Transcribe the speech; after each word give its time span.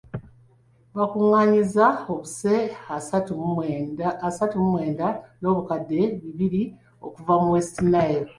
Baakungaanyizza 0.95 1.85
obuse 2.13 2.53
asatu 4.25 4.57
mu 4.61 4.65
mwenda 4.73 5.07
n'obukadde 5.41 5.99
bibiri 6.23 6.63
okuva 7.05 7.33
mu 7.41 7.47
West 7.53 7.75
Nile. 7.91 8.21